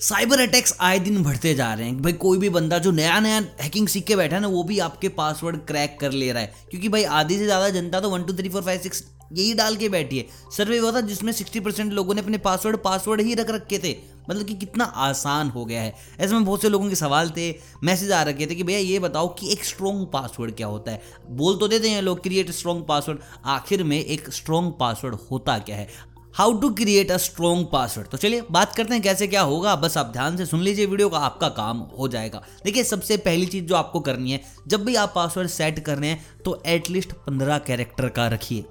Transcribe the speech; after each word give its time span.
Cyber 0.00 0.40
attacks 0.40 0.74
आए 0.80 0.98
दिन 0.98 1.22
बढ़ते 1.22 1.52
जा 1.54 1.72
रहे 1.74 1.86
हैं। 1.86 2.02
भाई, 2.02 2.12
कोई 2.12 2.38
भी 2.38 2.48
बंदा 2.48 2.78
जो 2.78 2.90
नया 2.90 3.18
नया 3.20 3.36
हैकिंग 3.60 3.86
सीख 3.88 4.04
के 4.04 4.16
बैठा 4.16 4.36
है 4.36 4.42
ना, 4.42 4.48
वो 4.48 4.62
भी 4.64 4.78
आपके 4.78 5.08
पासवर्ड 5.10 5.56
क्रैक 5.66 5.96
कर 6.00 6.12
ले 6.12 6.30
रहा 6.32 6.42
है। 6.42 6.52
क्योंकि 6.70 6.88
भाई, 6.88 7.04
आधी 7.04 7.38
से 7.38 7.44
ज़्यादा 7.44 7.68
जनता 7.70 8.00
तो 8.00 8.10
one 8.10 8.24
two 8.24 8.32
three 8.32 8.48
four 8.48 8.62
five 8.62 8.80
six 8.80 9.02
यही 9.32 9.54
डाल 9.54 9.76
के 9.76 9.88
बैठी 9.88 10.18
है। 10.18 10.26
सर्वे 10.56 10.78
हुआ 10.78 10.90
था 10.92 11.00
जिसमें 11.00 11.32
सिक्सटी 11.32 11.60
परसेंट 11.60 11.92
लोगों 11.92 12.14
ने 12.14 12.20
अपने 12.20 12.38
पासवर्ड 12.38 12.76
पासवर्ड 12.76 13.20
ही 13.20 13.34
रख 13.34 13.50
रखे 13.50 13.78
थे। 13.78 13.94
मतलब 14.30 14.46
कि 14.46 14.54
कितना 14.54 14.84
आसान 14.84 15.48
हो 15.50 15.64
गया 15.64 15.82
है। 15.82 15.94
ऐसे 16.20 16.34
में 16.34 16.44
बहुत 16.44 16.62
से 16.62 16.68
लोगों 16.68 16.88
के 16.88 16.94
सवाल 16.94 17.30
थे 17.36 17.50
मैसेज 17.84 18.12
आ 18.12 18.22
रखे 18.22 18.46
थे 18.46 18.54
कि 18.54 18.62
भैया, 18.62 18.78
ये 18.78 18.98
बताओ 18.98 19.28
कि 19.28 19.52
एक 19.52 19.64
स्ट्रॉन्ग 19.64 20.06
पासवर्ड 20.12 20.54
क्या 20.56 20.66
होता 20.66 20.90
है? 20.90 21.02
बोल 21.30 21.56
तो 21.56 21.68
देते 21.68 21.90
हैं 21.90 22.02
लोग 22.02 22.22
क्रिएट 22.22 22.50
स्ट्रॉन्ग 22.50 22.84
पासवर्ड 22.88 23.18
आखिर 23.46 23.84
में 23.84 23.98
एक 23.98 24.30
स्ट्रॉन्ग 24.30 24.72
पासवर्ड 24.80 25.14
होता 25.30 25.58
क्या 25.58 25.76
है? 25.76 25.88
How 26.36 26.52
to 26.52 26.68
create 26.70 27.10
a 27.10 27.16
strong 27.16 27.66
password 27.72 28.08
तो 28.08 28.16
चलिए, 28.16 28.42
बात 28.50 28.74
करते 28.74 28.94
हैं 28.94 29.02
कैसे 29.02 29.26
क्या 29.26 29.42
होगा। 29.42 29.74
बस 29.76 29.96
आप 29.96 30.06
ध्यान 30.06 30.36
से 30.36 30.46
सुन 30.46 30.60
लीजिए 30.62 30.86
वीडियो 30.86 31.08
का, 31.08 31.18
आपका 31.18 31.48
काम 31.50 31.78
हो 31.98 32.08
जाएगा। 32.08 32.42
देखिए, 32.64 32.84
सबसे 32.84 33.16
पहली 33.18 33.46
चीज़ 33.46 33.64
जो 33.64 33.74
आपको 33.74 34.00
करनी 34.00 34.32
है, 34.32 34.40
जब 34.68 34.84
भी 34.84 34.94
आप 34.94 35.12
पासवर्ड 35.14 35.48
सेट 35.48 35.78
कर 35.78 35.98
रहे 35.98 36.10
हैं 36.10 36.42
तो 36.44 36.62
एटलीस्ट 36.66 37.12
पंद्रह 37.26 37.58
कैरेक्टर 37.58 38.08
का 38.08 38.26
रखिए। 38.28 38.64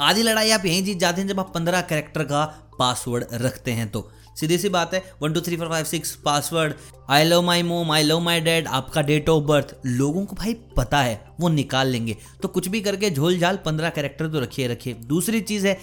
आधी 0.00 0.22
लड़ाई 0.22 0.50
आप 0.50 0.66
यहीं 0.66 0.82
जीत 0.84 0.98
जाते 0.98 1.20
हैं 1.20 1.28
जब 1.28 1.40
आप 1.40 1.52
पंद्रह 1.54 1.80
कैरेक्टर 1.82 2.24
का 2.24 2.44
पासवर्ड 2.78 3.24
रखते 3.42 3.70
हैं 3.72 3.90
तो। 3.90 4.08
सीधी 4.36 4.58
सी 4.58 4.68
बात 4.70 4.94
है 4.94 5.02
one 5.22 5.32
two 5.32 5.40
three 5.40 5.56
four 5.56 5.68
five 5.68 5.84
six 5.84 6.14
password 6.24 6.74
I 7.10 7.24
love 7.24 7.42
my 7.42 7.62
mom 7.62 7.90
I 7.92 8.02
love 8.02 8.20
my 8.20 8.40
dad 8.40 8.68
आपका 8.68 9.02
डेट 9.04 9.28
ऑफ़ 9.28 9.44
बर्थ 9.44 9.74
लोगों 9.86 10.24
को 10.26 10.36
भाई 10.36 10.54
पता 10.76 11.00
है, 11.00 11.20
वो 11.40 11.48
निकाल 11.50 11.88
लेंगे। 11.88 12.16
तो 12.42 12.48
कुछ 12.48 12.68
भी 12.68 12.80
करके 12.80 13.10
झोल 13.10 13.38
झाल 13.38 13.58
पंद्रह 13.64 13.90
कैरेक्टर 13.90 14.28
तो 14.28 14.40
रखिए 14.40 14.68
रखिए। 14.68 14.94
दूसरी 14.94 15.40
चीज़ 15.42 15.66
है 15.66 15.80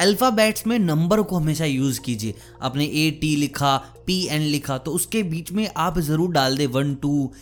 अल्फ़ाबेट्स 0.00 0.66
में 0.66 0.78
नंबर 0.78 1.22
को 1.22 1.36
हमेशा 1.36 1.64
यूज़ 1.64 2.00
कीजिए। 2.00 2.34
आपने 2.62 2.84
ए, 2.84 3.10
टी 3.20 3.34
लिखा, 3.36 3.76
पी, 4.06 4.22
एन 4.26 4.42
लिखा 4.42 4.78
तो 4.78 4.92
उसके 4.92 5.22
बीच 5.24 5.52
में 5.52 5.68
आप 5.76 5.98
ज़रूर 6.00 6.32
डाल 6.32 6.56
दें 6.56 6.66
वन, 6.66 6.94
टू, 6.94 7.32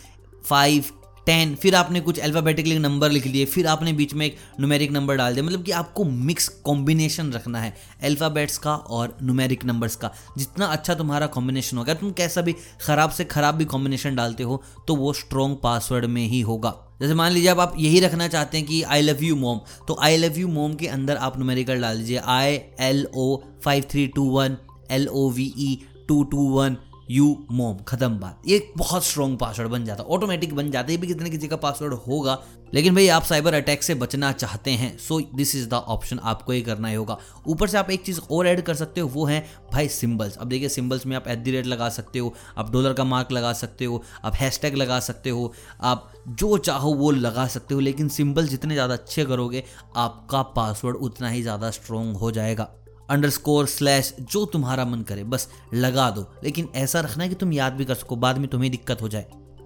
फाइव 0.43 0.83
टेन, 1.27 1.53
फिर 1.55 1.75
आपने 1.75 1.99
कुछ 2.01 2.19
अल्फ़ाबेटिकली 2.19 2.77
नंबर 2.79 3.11
लिख 3.11 3.25
लिए, 3.27 3.45
फिर 3.45 3.67
आपने 3.67 3.93
बीच 3.93 4.13
में 4.13 4.25
एक 4.25 4.37
नुमेरिक 4.59 4.91
नंबर 4.91 5.15
डाल 5.17 5.33
दिया। 5.33 5.45
मतलब 5.45 5.63
कि 5.63 5.71
आपको 5.73 6.03
मिक्स 6.03 6.47
कॉम्बिनेशन 6.65 7.31
रखना 7.33 7.61
है 7.61 7.73
अल्फ़ाबेट्स 8.03 8.57
का 8.57 8.75
और 8.75 9.17
नुमेरिक 9.23 9.65
नंबर्स 9.65 9.95
का। 9.95 10.11
जितना 10.37 10.65
अच्छा 10.67 10.95
तुम्हारा 10.95 11.27
कॉम्बिनेशन 11.27 11.77
होगा, 11.77 11.93
तुम 11.93 12.11
कैसा 12.13 12.41
भी 12.41 12.55
ख़राब 12.81 13.11
से 13.11 13.25
ख़राब 13.25 13.55
भी 13.55 13.65
कॉम्बिनेशन 13.67 14.15
डालते 14.15 14.43
हो 14.43 14.61
तो 14.87 14.95
वो 14.95 15.13
स्ट्रॉन्ग 15.15 15.57
पासवर्ड 15.63 16.05
में 16.07 16.25
ही 16.25 16.41
होगा। 16.41 16.73
जैसे 17.01 17.13
मान 17.13 17.31
लीजिए 17.31 17.49
आप 17.51 17.73
यही 17.77 17.99
रखना 17.99 18.27
चाहते 18.27 18.57
हैं 18.57 18.65
कि 18.67 18.81
आई 18.83 19.01
लव 19.01 19.23
यू 19.23 19.35
मोम 19.35 19.59
तो 19.87 19.97
आई 20.01 20.17
लव 20.17 20.39
यू 20.39 20.47
मोम 20.49 20.73
के 20.75 20.87
अंदर 20.87 21.17
आप 21.17 21.37
नुमेरिकल 21.39 21.81
डाल 21.81 21.97
दीजिए। 21.97 22.17
I 22.17 22.59
L 22.81 23.07
O 23.15 23.35
five 23.63 23.83
three 23.91 24.07
two 24.15 24.29
one 24.31 24.57
L 24.91 25.07
O 25.09 25.29
V 25.31 25.53
E 25.59 25.79
two 26.07 26.23
two 26.23 26.49
one 26.51 26.77
U 27.09 27.35
mom 27.51 27.77
खत्म 27.87 28.17
बात। 28.19 28.41
ये 28.47 28.59
बहुत 28.77 29.05
स्ट्रॉन्ग 29.05 29.37
पासवर्ड 29.39 29.69
बन 29.69 29.85
जाता 29.85 30.03
है 30.03 30.09
ऑटोमेटिक 30.09 30.53
बन 30.55 30.71
जाता 30.71 30.91
है 30.91 30.97
भी 30.97 31.07
कितने 31.07 31.29
किसी 31.29 31.47
का 31.47 31.55
पासवर्ड 31.57 31.93
होगा। 31.97 32.37
लेकिन 32.73 32.95
भाई, 32.95 33.07
आप 33.07 33.23
साइबर 33.23 33.53
अटैक 33.53 33.83
से 33.83 33.93
बचना 33.95 34.31
चाहते 34.31 34.71
हैं 34.71 34.97
so 34.97 35.19
this 35.35 35.55
is 35.55 35.67
the 35.69 35.73
option 35.73 36.19
आपको 36.21 36.51
ही 36.51 36.61
करना 36.61 36.87
ही 36.87 36.95
होगा। 36.95 37.17
ऊपर 37.47 37.67
से 37.67 37.77
आप 37.77 37.89
एक 37.91 38.03
चीज़ 38.05 38.19
और 38.31 38.47
ऐड 38.47 38.61
कर 38.61 38.75
सकते 38.75 39.01
हो, 39.01 39.07
वो 39.07 39.25
है 39.25 39.39
भाई 39.73 39.87
सिंबल्स 39.87 40.37
अब 40.37 40.47
देखिए 40.47 40.69
सिंबल्स 40.69 41.05
में 41.05 41.15
आप 41.15 41.27
एट 41.27 41.37
दी 41.37 41.51
रेट 41.51 41.65
लगा 41.65 41.89
सकते 41.89 42.19
हो, 42.19 42.33
आप 42.57 42.71
डॉलर 42.71 42.93
का 42.93 43.03
मार्क 43.03 43.31
लगा 43.31 43.53
सकते 43.53 43.85
हो, 43.85 44.01
आप 44.23 44.35
हैशटैग 44.35 44.75
लगा 44.75 44.99
सकते 44.99 45.29
हो, 45.29 45.53
आप 45.81 46.11
जो 46.29 46.57
चाहो 46.57 46.93
वो 46.93 47.11
लगा 47.11 47.47
सकते 47.47 47.73
हो, 47.73 47.79
लेकिन 47.79 48.09
सिंबल 48.09 48.47
जितने 48.47 48.73
ज़्यादा 48.73 48.93
अच्छे 48.93 49.25
करोगे, 49.25 49.63
आपका 49.95 50.41
पासवर्ड 50.55 50.95
उतना 50.97 51.29
ही 51.29 51.41
ज़्यादा 51.41 51.71
स्ट्रॉन्ग 51.71 52.17
हो 52.17 52.31
जाएगा। 52.31 52.69
अंडर 53.09 53.29
स्कोर 53.29 53.65
स्लैश 53.65 54.15
जो 54.19 54.45
तुम्हारा 54.45 54.85
मन 54.85 55.01
करे, 55.01 55.23
बस 55.23 55.49
लगा 55.73 56.09
दो। 56.09 56.33
लेकिन 56.43 56.69
ऐसा 56.75 56.99
रखना 56.99 57.23
है 57.23 57.29
कि 57.29 57.35
तुम 57.35 57.53
याद 57.53 57.73
भी 57.73 57.85
कर 57.85 57.95
सको, 57.95 58.15
बाद 58.15 58.37
में 58.37 58.47
तुम्हें 58.47 58.71
दिक्कत 58.71 59.01
हो 59.01 59.07
जाए। 59.07 59.25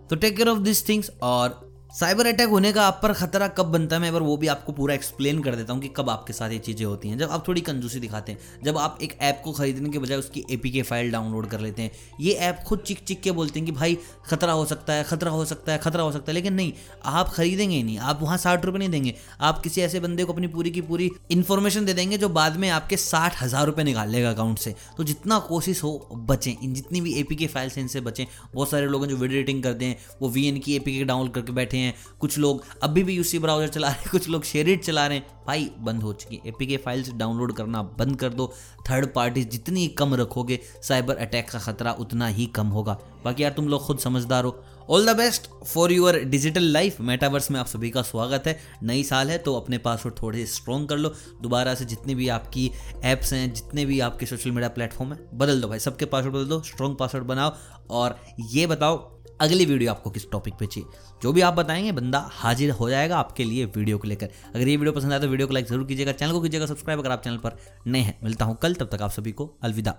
तो 0.10 0.16
take 0.16 0.36
care 0.38 0.50
of 0.50 0.60
this 0.60 0.90
things 0.90 1.12
और 1.22 1.71
साइबर 1.94 2.28
अटैक 2.28 2.50
होने 2.50 2.72
का 2.74 2.84
आप 2.84 3.00
पर 3.04 3.12
खतरा 3.14 3.48
कब 3.48 3.66
बनता 3.66 3.96
है? 3.96 4.02
मैं 4.02 4.12
बार 4.14 4.22
वो 4.22 4.36
भी 4.38 4.48
आपको 4.48 4.72
पूरा 4.72 4.94
एक्सप्लेन 4.96 5.42
कर 5.44 5.56
देता 5.56 5.74
हूँ 5.74 5.82
कि 5.82 5.88
कब 5.88 6.10
आपके 6.10 6.34
साथ 6.34 6.52
ये 6.52 6.58
चीज़ें 6.58 6.86
होती 6.86 7.10
हैं। 7.10 7.18
जब 7.18 7.30
आप 7.30 7.48
थोड़ी 7.48 7.62
कंजूसी 7.62 8.00
दिखाते 8.00 8.32
हैं, 8.32 8.64
जब 8.64 8.78
आप 8.78 8.98
एक 9.02 9.18
ऐप 9.22 9.42
को 9.44 9.52
खरीदने 9.52 9.90
के 9.90 10.00
बजाय 10.00 10.18
उसकी 10.18 10.44
ए 10.52 10.58
के 10.58 10.82
फ़ाइल 10.82 11.12
डाउनलोड 11.12 11.48
कर 11.48 11.60
लेते 11.60 11.82
हैं, 11.82 11.92
ये 12.20 12.34
ऐप 12.34 12.64
खुद 12.68 12.80
चिक 12.80 13.00
चिक 13.00 13.22
के 13.22 13.32
बोलते 13.32 13.60
हैं 13.60 13.66
कि 13.66 13.72
भाई, 13.72 13.98
खतरा 14.26 14.54
हो 14.54 14.66
सकता 14.66 14.94
है, 14.94 15.04
खतरा 15.04 15.32
हो 15.32 15.44
सकता 15.46 15.72
है, 15.72 15.78
खतरा 15.78 16.04
हो 16.04 16.12
सकता 16.12 16.32
है, 16.32 16.34
लेकिन 16.34 16.54
नहीं, 16.54 16.72
आप 17.06 17.30
खरीदेंगे 17.30 17.76
ही 17.76 17.84
नहीं, 17.84 17.98
आप 17.98 18.22
वहाँ 18.22 18.38
साठ 18.38 18.66
रुपये 18.66 18.80
नहीं 18.80 18.90
देंगे, 18.90 19.14
आप 19.42 19.62
किसी 19.62 19.82
ऐसे 19.82 20.00
बंदे 20.00 20.24
को 20.24 20.34
अपनी 20.34 20.48
पूरी 20.48 20.72
की 20.72 20.82
पूरी 20.84 21.10
इन्फॉर्मेशन 21.32 21.86
दे 21.86 21.94
देंगे 21.94 22.18
जो 22.18 22.30
बाद 22.30 22.58
में 22.58 22.70
आपके 22.70 22.98
साठ 22.98 23.42
हज़ार 23.42 23.66
रुपये 23.66 23.86
निकाल 23.86 24.10
लेगा 24.10 24.32
अकाउंट 24.32 24.60
से। 24.60 24.76
तो 24.98 25.04
जितना 25.04 25.40
कोशिश 25.50 25.84
हो, 25.84 25.94
बचें, 26.14 26.54
इन 26.54 26.74
जितनी 26.74 27.02
भी 27.02 27.14
ए 27.14 27.48
फाइल्स 27.48 27.78
हैं, 27.78 27.84
इनसे 27.84 28.02
बचें। 28.02 28.26
बहुत 28.54 28.72
सारे 28.72 28.88
लोग 28.88 29.04
हैं 29.04 29.10
जो 29.10 29.18
वीडियो 29.18 29.40
एडिटिंग 29.40 29.64
करते 29.64 29.86
हैं, 29.86 29.98
वो 30.22 30.30
वीएन 30.30 30.60
की 30.60 30.76
ए 30.76 31.04
डाउनलोड 31.04 31.34
करके 31.34 31.52
बैठे 31.52 31.78
हैं, 31.82 31.94
कुछ 32.20 32.38
लोग 32.38 32.64
अभी 32.84 33.04
भी 33.04 33.16
यूसी 33.16 33.40
ब्राउज़र 33.40 33.68
चला 33.68 33.88
रहे 33.88 34.02
हैं, 34.02 34.10
कुछ 34.12 34.30
लोग 34.30 34.44
शेरिट 34.44 34.84
चला 34.84 35.06
रहे 35.08 35.18
हैं। 35.18 35.40
भाई, 35.48 35.70
बंद 35.80 36.04
हो 36.04 36.14
चुकी 36.14 36.36
है। 36.36 36.42
एपीके 36.48 36.78
फाइल्स 36.78 37.12
डाउनलोड 37.12 37.54
करना 37.54 37.82
बंद 38.00 38.16
कर 38.16 38.30
दो। 38.30 38.52
थर्ड 38.90 39.14
पार्टी 39.14 39.44
जितनी 39.44 39.88
कम 39.98 40.14
रखोगे 40.16 40.60
साइबर 40.84 41.16
अटैक 41.18 41.50
का 41.50 41.60
खतरा 41.60 41.92
उतना 41.92 42.28
ही 42.28 42.46
कम 42.46 42.68
होगा। 42.68 42.98
बाकी 43.26 43.44
यार, 43.44 43.52
तुम 43.52 43.68
लोग 43.68 43.86
खुद 43.86 44.00
समझदार 44.00 44.44
हो। 44.44 44.64
All 44.90 45.06
the 45.06 45.16
best 45.18 45.48
for 45.66 45.92
your 45.92 46.18
digital 46.22 46.64
life 46.64 47.00
metaverse 47.02 47.50
में 47.52 47.60
आप 47.60 47.66
सभी 47.66 47.90
का 47.90 48.02
स्वागत 48.02 48.48
है। 48.48 48.58
नई 48.84 49.04
साल 49.04 49.30
है 49.32 49.38
तो 49.38 49.56
अपने 49.56 49.78
पासवर्ड 49.78 50.22
थोड़े 50.22 50.46
स्ट्रॉन्ग 50.46 50.90
कर 50.90 50.98
लो। 50.98 51.14
दोबारा 51.42 51.76
से 51.76 51.86
जितनी 51.86 52.16
भी 52.16 52.28
आपकी 52.30 52.70
ऐप्स 53.04 53.34
हैं, 53.34 53.54
जितने 53.54 53.86
भी 53.86 54.00
आपके 54.00 54.26
सोशल 54.26 54.52
मीडिया 54.52 54.70
प्लेटफॉर्म 54.70 55.14
है, 55.14 55.20
बदल 55.34 55.62
दो 55.62 55.68
भाई। 55.68 55.80
सबके 55.80 56.06
पासवर्ड 56.06 56.34
बदल 56.34 56.46
दो 56.46 56.62
स्ट्रॉन्ग 56.62 56.98
पासवर्ड 56.98 57.26
बनाओ। 57.26 57.54
और 57.92 58.20
ये 58.50 58.68
बताओ 58.68 58.98
अगली 59.42 59.66
वीडियो 59.66 59.92
आपको 59.92 60.10
किस 60.10 60.30
टॉपिक 60.32 60.54
पे 60.54 60.66
चाहिए? 60.66 60.90
जो 61.24 61.32
भी 61.34 61.42
आप 61.42 61.54
बताएँगे, 61.54 61.92
बंदा 61.92 62.20
हाजिर 62.32 62.72
हो 62.72 62.90
जाएगा 62.90 63.18
आपके 63.18 63.44
लिए 63.44 63.66
वीडियो 63.68 63.98
को 63.98 64.08
लेकर। 64.08 64.30
अगर 64.56 64.68
ये 64.68 64.78
वीडियो 64.78 64.94
पसंद 64.94 65.14
आए 65.14 65.20
तो 65.20 65.28
वीडियो 65.28 65.48
को 65.48 65.54
लाइक 65.54 65.68
ज़रूर 65.68 65.88
कीजिएगा, 65.88 66.12
चैनल 66.12 66.32
को 66.32 66.42
कीजिएगा 66.42 66.66
सब्सक्राइब 66.66 67.00
अगर 67.00 67.12
आप 67.12 67.24
चैनल 67.24 67.38
पर 67.38 67.58
नए 67.88 68.00
हैं। 68.00 68.18
मिलता 68.24 68.46
हूँ 68.46 68.58
कल, 68.62 68.74
तब 68.74 68.90
तक 68.92 69.02
आप 69.02 69.12
सभी 69.12 69.32
को 69.32 69.54
अलविदा। 69.64 69.96